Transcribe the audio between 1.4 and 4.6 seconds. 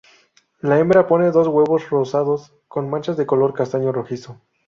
huevos rosados con manchas de color castaño rojizo.